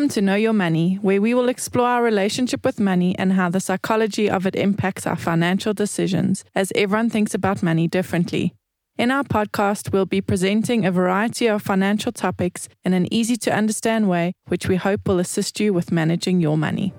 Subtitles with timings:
[0.00, 3.50] Welcome to Know Your Money, where we will explore our relationship with money and how
[3.50, 8.54] the psychology of it impacts our financial decisions, as everyone thinks about money differently.
[8.96, 13.54] In our podcast, we'll be presenting a variety of financial topics in an easy to
[13.54, 16.94] understand way, which we hope will assist you with managing your money.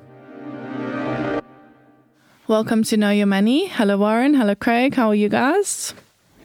[2.48, 3.66] Welcome to Know Your Money.
[3.66, 4.36] Hello, Warren.
[4.36, 4.94] Hello, Craig.
[4.94, 5.96] How are you guys?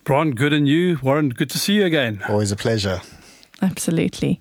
[0.05, 0.98] Bron, good and you.
[1.02, 2.23] Warren, good to see you again.
[2.27, 3.02] Always a pleasure.
[3.61, 4.41] Absolutely.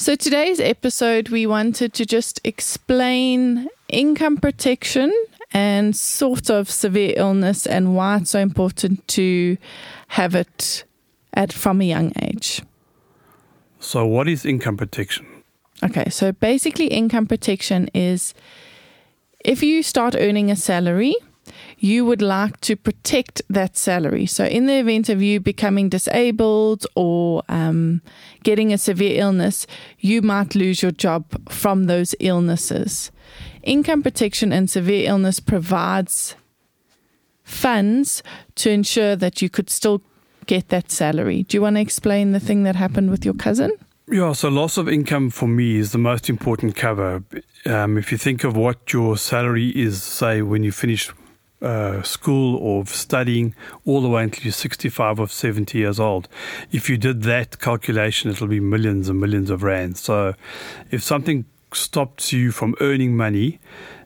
[0.00, 5.12] So, today's episode, we wanted to just explain income protection
[5.52, 9.58] and sort of severe illness and why it's so important to
[10.08, 10.84] have it
[11.34, 12.62] at from a young age.
[13.78, 15.26] So, what is income protection?
[15.84, 18.32] Okay, so basically, income protection is
[19.44, 21.14] if you start earning a salary,
[21.78, 24.26] you would like to protect that salary.
[24.26, 28.02] So, in the event of you becoming disabled or um,
[28.42, 29.66] getting a severe illness,
[29.98, 33.10] you might lose your job from those illnesses.
[33.62, 36.34] Income protection and severe illness provides
[37.44, 38.22] funds
[38.54, 40.02] to ensure that you could still
[40.46, 41.42] get that salary.
[41.44, 43.70] Do you want to explain the thing that happened with your cousin?
[44.08, 47.22] Yeah, so loss of income for me is the most important cover.
[47.64, 51.12] Um, if you think of what your salary is, say, when you finish
[51.62, 56.28] uh, school or studying all the way until you're 65 or 70 years old.
[56.72, 60.00] If you did that calculation, it'll be millions and millions of rands.
[60.00, 60.34] So
[60.90, 63.60] if something stops you from earning money,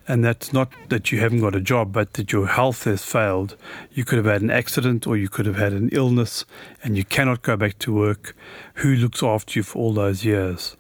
[0.07, 3.57] and that's not that you haven't got a job, but that your health has failed.
[3.93, 6.45] You could have had an accident or you could have had an illness
[6.83, 8.37] and you cannot go back to work.
[8.75, 10.77] Who looks after you for all those years?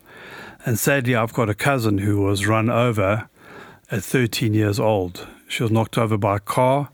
[0.66, 3.28] And sadly, I've got a cousin who was run over
[3.90, 5.26] at 13 years old.
[5.54, 6.88] She was knocked over by a car,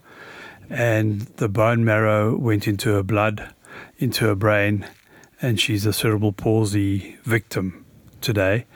[0.68, 3.54] and the bone marrow went into her blood,
[3.96, 4.86] into her brain,
[5.40, 7.86] and she's a cerebral palsy victim
[8.20, 8.66] today,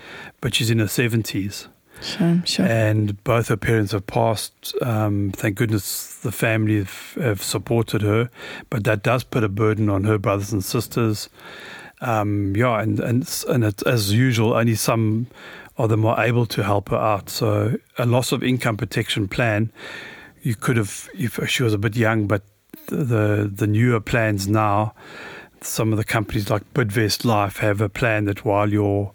[0.40, 1.66] but she's in her 70s.
[2.00, 2.64] Sure, sure.
[2.64, 4.74] And both her parents have passed.
[4.80, 8.30] Um, thank goodness the family have, have, supported her,
[8.70, 11.28] but that does put a burden on her brothers and sisters.
[12.00, 15.26] Um, yeah, and and and it, as usual, only some
[15.76, 17.28] or the more able to help her out.
[17.28, 19.72] So a loss of income protection plan,
[20.42, 22.42] you could have if she was a bit young, but
[22.86, 24.94] the the newer plans now,
[25.60, 29.12] some of the companies like Bidvest Life have a plan that while you're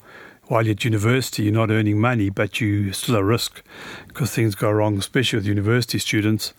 [0.47, 3.61] while you're at university, you're not earning money, but you're still at risk
[4.07, 6.53] because things go wrong, especially with university students,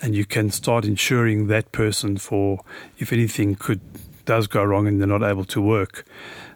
[0.00, 2.64] and you can start insuring that person for
[2.98, 3.80] if anything could
[4.24, 6.06] does go wrong and they're not able to work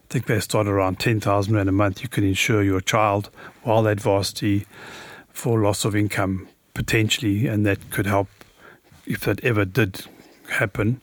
[0.08, 2.02] I think they start around 10,000 Rand a month.
[2.02, 3.28] You can insure your child
[3.62, 4.66] while at varsity
[5.28, 8.28] for loss of income potentially, and that could help
[9.04, 10.06] if that ever did
[10.48, 11.02] happen,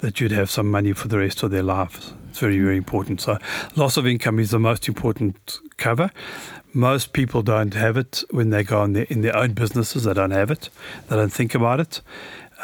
[0.00, 2.14] that you'd have some money for the rest of their lives.
[2.30, 3.20] It's very, very important.
[3.20, 3.38] So,
[3.74, 6.12] loss of income is the most important cover.
[6.72, 10.04] Most people don't have it when they go in their, in their own businesses.
[10.04, 10.68] They don't have it.
[11.08, 12.00] They don't think about it.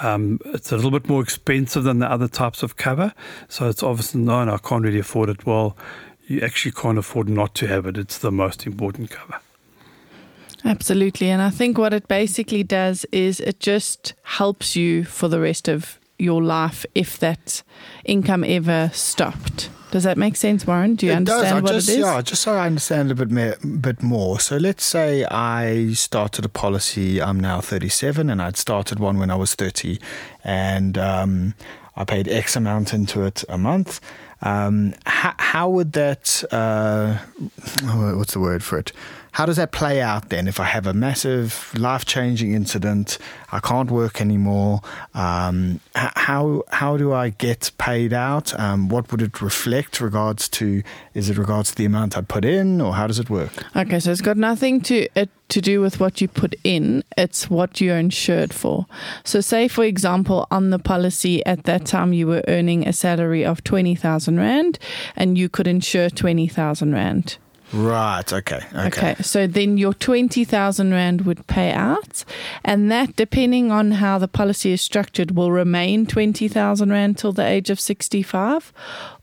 [0.03, 3.13] Um, it's a little bit more expensive than the other types of cover.
[3.49, 5.47] So it's obviously, no, no, I can't really afford it.
[5.47, 5.77] Well,
[6.27, 7.99] you actually can't afford not to have it.
[7.99, 9.41] It's the most important cover.
[10.65, 11.31] Absolutely.
[11.31, 15.69] And I think what it basically does is it just helps you for the rest
[15.69, 17.63] of your life if that
[18.05, 19.71] income ever stopped.
[19.91, 20.95] Does that make sense, Warren?
[20.95, 21.99] Do you it understand what just, it is?
[21.99, 24.39] Yeah, just so I understand a bit, more, bit more.
[24.39, 27.21] So let's say I started a policy.
[27.21, 29.99] I'm now 37, and I'd started one when I was 30,
[30.45, 31.55] and um,
[31.97, 34.01] I paid X amount into it a month.
[34.43, 36.45] Um, how, how, would that?
[36.51, 37.19] Uh,
[38.15, 38.93] what's the word for it?
[39.33, 40.49] How does that play out then?
[40.49, 43.19] If I have a massive life changing incident,
[43.53, 44.81] I can't work anymore.
[45.15, 48.59] Um, how how do I get paid out?
[48.59, 50.83] Um, what would it reflect regards to?
[51.15, 53.53] Is it regards to the amount I put in, or how does it work?
[53.77, 57.03] Okay, so it's got nothing to it to do with what you put in.
[57.17, 58.87] It's what you're insured for.
[59.25, 63.45] So, say for example, on the policy at that time you were earning a salary
[63.45, 64.79] of twenty thousand rand,
[65.17, 67.39] and you could insure twenty thousand rand.
[67.73, 68.33] Right.
[68.33, 68.61] Okay.
[68.75, 68.87] Okay.
[68.87, 69.23] Okay.
[69.23, 72.25] So then your 20,000 Rand would pay out.
[72.65, 77.47] And that, depending on how the policy is structured, will remain 20,000 Rand till the
[77.47, 78.73] age of 65.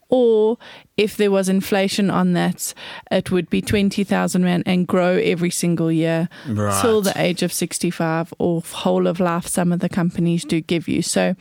[0.09, 0.57] Or
[0.97, 2.73] if there was inflation on that,
[3.11, 6.81] it would be 20,000 Rand and grow every single year right.
[6.81, 10.87] till the age of 65 or whole of life, some of the companies do give
[10.87, 11.03] you.
[11.03, 11.35] So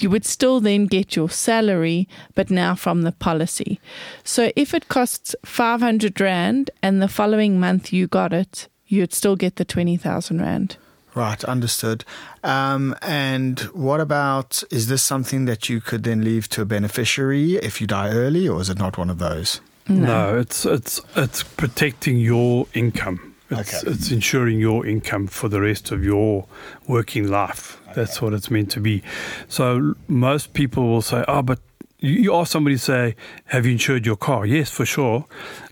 [0.00, 3.78] you would still then get your salary, but now from the policy.
[4.24, 9.36] So if it costs 500 Rand and the following month you got it, you'd still
[9.36, 10.76] get the 20,000 Rand.
[11.14, 12.04] Right, understood.
[12.44, 17.54] Um, and what about is this something that you could then leave to a beneficiary
[17.56, 19.60] if you die early, or is it not one of those?
[19.88, 23.34] No, it's it's it's protecting your income.
[23.50, 23.90] It's Okay.
[23.90, 26.46] it's ensuring your income for the rest of your
[26.86, 27.78] working life.
[27.94, 29.02] That's what it's meant to be.
[29.48, 31.58] So most people will say, "Oh, but
[32.00, 33.16] you, you ask somebody say,
[33.46, 35.24] have you insured your car?" Yes, for sure,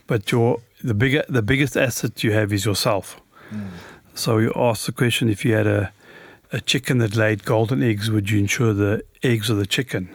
[0.06, 3.20] but your the bigger the biggest asset you have is yourself.
[4.16, 5.92] So you ask the question: if you had a
[6.52, 10.08] a chicken that laid golden eggs, would you insure the eggs or the chicken?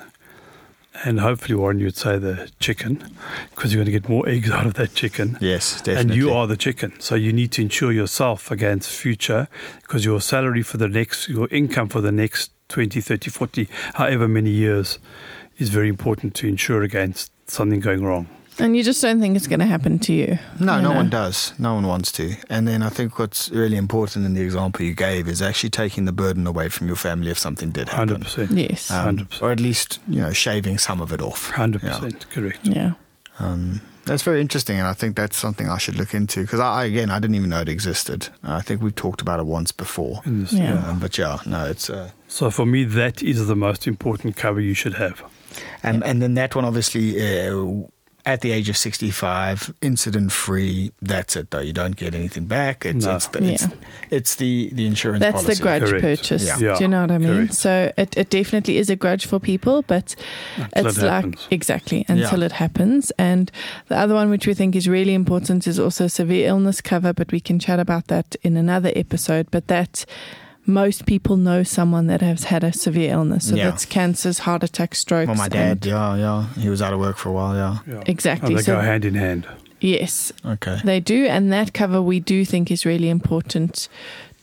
[1.03, 3.15] And hopefully, Warren, you'd say the chicken
[3.55, 5.37] because you're going to get more eggs out of that chicken.
[5.39, 6.01] Yes, definitely.
[6.01, 6.99] And you are the chicken.
[6.99, 9.47] So you need to insure yourself against future
[9.81, 14.27] because your salary for the next, your income for the next 20, 30, 40, however
[14.27, 14.99] many years
[15.57, 18.27] is very important to insure against something going wrong.
[18.61, 20.37] And you just don't think it's going to happen to you.
[20.59, 20.95] No, you no know?
[20.95, 21.53] one does.
[21.57, 22.35] No one wants to.
[22.49, 26.05] And then I think what's really important in the example you gave is actually taking
[26.05, 28.21] the burden away from your family if something did happen.
[28.23, 28.55] 100%.
[28.69, 28.91] Yes.
[28.91, 29.41] Um, 100%.
[29.41, 31.51] or at least, you know, shaving some of it off.
[31.51, 32.59] 100% correct.
[32.67, 32.93] yeah.
[33.39, 36.85] Um, that's very interesting, and I think that's something I should look into because I,
[36.85, 38.29] again, I didn't even know it existed.
[38.43, 40.21] I think we've talked about it once before.
[40.25, 40.83] In Yeah.
[40.87, 44.59] Um, but yeah, no, it's uh, So for me, that is the most important cover
[44.59, 45.23] you should have.
[45.83, 47.87] and and then that one obviously uh,
[48.25, 50.91] at the age of sixty five, incident free.
[51.01, 51.59] That's it though.
[51.59, 52.85] You don't get anything back.
[52.85, 53.15] It's No.
[53.15, 53.67] it's, the, Yeah.
[54.09, 55.21] it's the the insurance.
[55.21, 55.53] That's policy.
[55.55, 56.01] the grudge Correct.
[56.03, 56.45] purchase.
[56.45, 56.57] Yeah.
[56.59, 57.35] Yeah, Do you know what I mean?
[57.35, 57.53] correct.
[57.55, 60.15] So it, it definitely is a grudge for people, but
[60.57, 62.45] Until it's it like exactly until Yeah.
[62.45, 63.11] it happens.
[63.17, 63.51] And
[63.87, 67.13] the other one, which we think is really important, is also severe illness cover.
[67.13, 69.47] But we can chat about that in another episode.
[69.51, 70.05] But that
[70.71, 73.49] most people know someone that has had a severe illness.
[73.49, 73.65] So Yeah.
[73.69, 75.27] that's cancers, heart attacks, strokes.
[75.27, 77.55] Well, my and- dad, yeah, yeah, he was out of work for a while.
[77.55, 78.03] Yeah, Yeah.
[78.05, 78.49] Exactly.
[78.49, 79.45] And they So go hand in hand.
[79.79, 80.79] yes, okay.
[80.83, 83.87] they do, and that cover we do think is really important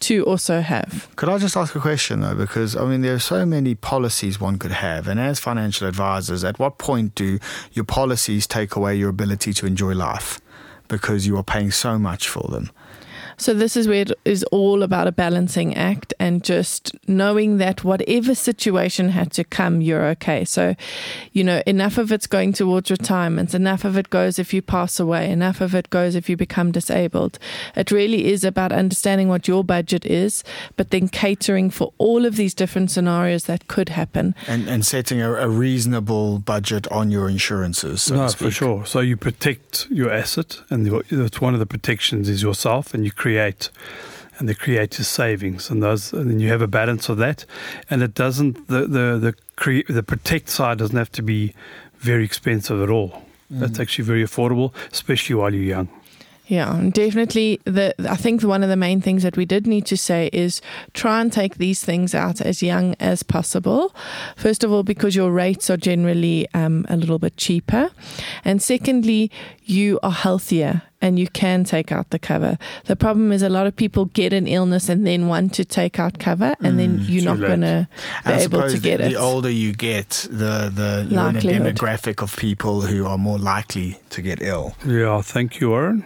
[0.00, 1.08] to also have.
[1.16, 2.34] Could I just ask a question though?
[2.36, 6.44] Because I mean, there are so many policies one could have, and as financial advisors,
[6.44, 7.38] at what point do
[7.72, 10.40] your policies take away your ability to enjoy life
[10.86, 12.70] because you are paying so much for them?
[13.38, 17.85] So this is where it is all about a balancing act and just knowing that
[17.85, 20.44] whatever situation had to come, you're okay.
[20.44, 20.75] So,
[21.32, 25.00] you know, enough of it's going towards retirement, enough of it goes if you pass
[25.00, 27.38] away, enough of it goes if you become disabled.
[27.76, 30.44] It really is about understanding what your budget is,
[30.76, 34.35] but then catering for all of these different scenarios that could happen.
[34.46, 38.02] And and setting a, a reasonable budget on your insurances.
[38.02, 38.87] So no, to for sure.
[38.87, 43.05] So you protect your asset, and the, that's one of the protections is yourself, and
[43.05, 43.27] you create,
[44.38, 47.44] and the create is savings, and those, and then you have a balance of that,
[47.90, 51.54] and it doesn't the the the cre- the protect side doesn't have to be
[51.98, 53.22] very expensive at all.
[53.50, 53.80] That's mm.
[53.80, 55.88] actually very affordable, especially while you're young.
[56.49, 57.61] Yeah, definitely.
[57.65, 60.62] The I think one of the main things that we did need to say is
[60.95, 63.95] try and take these things out as young as possible.
[64.35, 67.91] First of all, because your rates are generally um, a little bit cheaper,
[68.47, 69.31] and secondly,
[69.62, 72.59] you are healthier and you can take out the cover.
[72.87, 76.00] The problem is a lot of people get an illness and then want to take
[76.00, 77.87] out cover, and then you're not going to
[78.25, 79.09] be I able to get the, it.
[79.11, 83.39] the older you get, the the you're in a demographic of people who are more
[83.39, 84.75] likely to get ill.
[84.87, 86.05] Yeah, thank you, Warren.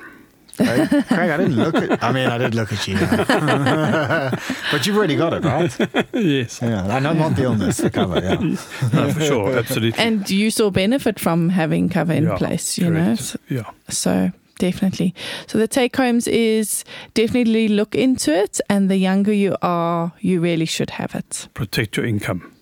[0.56, 2.02] Craig, Craig, I didn't look at.
[2.02, 2.96] I mean, I did look at you,
[4.70, 5.70] but you've already got it, right?
[6.15, 8.20] yes, Yeah, I know not the illness, the cover.
[8.22, 8.34] Yeah.
[8.93, 9.98] no, for sure, absolutely.
[9.98, 13.05] and you saw benefit from having cover in Yeah, place, you know.
[13.17, 13.36] correct.
[13.48, 13.70] Yeah.
[13.88, 15.15] So definitely.
[15.46, 16.84] So the take homes is
[17.15, 21.48] definitely look into it, and the younger you are, you really should have it.
[21.55, 22.53] Protect your income.